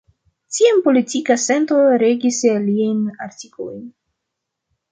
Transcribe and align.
Tiam 0.55 0.79
politika 0.87 1.35
sento 1.43 1.77
regis 2.05 2.41
liajn 2.65 3.05
artikolojn. 3.29 3.87